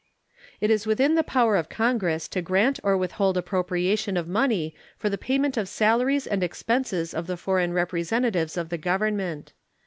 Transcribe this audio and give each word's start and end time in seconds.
It 0.61 0.71
is 0.71 0.87
within 0.87 1.13
the 1.13 1.21
power 1.21 1.55
of 1.55 1.69
Congress 1.69 2.27
to 2.29 2.41
grant 2.41 2.79
or 2.81 2.97
withhold 2.97 3.37
appropriation 3.37 4.17
of 4.17 4.27
money 4.27 4.73
for 4.97 5.11
the 5.11 5.15
payment 5.19 5.57
of 5.57 5.69
salaries 5.69 6.25
and 6.25 6.41
expenses 6.41 7.13
of 7.13 7.27
the 7.27 7.37
foreign 7.37 7.71
representatives 7.71 8.57
of 8.57 8.69
the 8.69 8.79
Government. 8.79 9.53